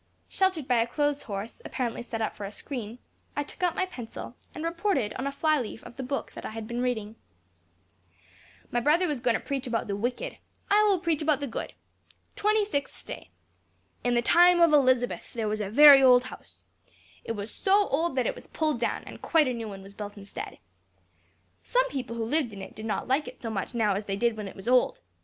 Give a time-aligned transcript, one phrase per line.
[0.27, 2.97] Sheltered by a clothes horse, apparently set up for a screen,
[3.35, 6.49] I took out my pencil, and reported on a fly leaf of the book I
[6.49, 7.17] had been reading:
[8.71, 10.39] "My brother was goin' to preach about the wicked:
[10.71, 11.73] I will preach about the good.
[12.35, 13.29] Twenty sixth day.
[14.03, 16.63] In the time of Elizabeth there was a very old house.
[17.23, 19.93] It was so old that it was pulled down, and a quite new one was
[19.93, 20.57] built instead.
[21.61, 24.15] Some people who lived in it did not like it so much now as they
[24.15, 24.99] did when it was old.